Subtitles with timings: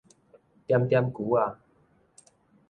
[0.65, 1.59] 點點龜仔